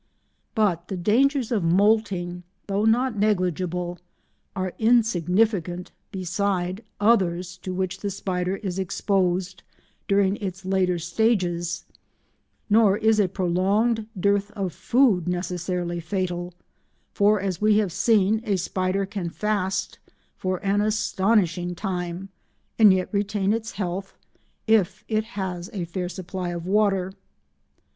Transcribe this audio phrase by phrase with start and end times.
[0.55, 3.99] But the dangers of moulting, though not negligible,
[4.55, 9.61] are insignificant beside others to which the spider is exposed
[10.07, 11.85] during its later stages,
[12.67, 16.55] nor is a prolonged dearth of food necessarily fatal,
[17.13, 19.99] for, as we have seen, a spider can fast
[20.35, 22.29] for an astonishing time
[22.79, 24.17] and yet retain its health
[24.65, 27.13] if it has a fair supply of water.